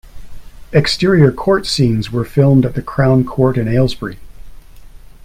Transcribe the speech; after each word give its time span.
Exterior 0.73 1.31
court 1.31 1.67
scenes 1.67 2.11
were 2.11 2.25
filmed 2.25 2.65
at 2.65 2.73
the 2.73 2.81
Crown 2.81 3.23
Court 3.23 3.55
in 3.55 3.67
Aylesbury. 3.67 4.17